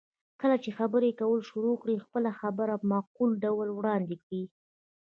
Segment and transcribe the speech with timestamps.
[0.41, 4.43] کله چې خبرې کول شروع کړئ، خپله خبره په معقول ډول وړاندې کړئ.